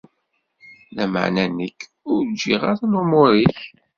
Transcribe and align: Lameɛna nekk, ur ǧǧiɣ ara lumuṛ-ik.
Lameɛna 0.95 1.45
nekk, 1.57 1.79
ur 2.11 2.21
ǧǧiɣ 2.31 2.61
ara 2.71 2.89
lumuṛ-ik. 2.91 3.57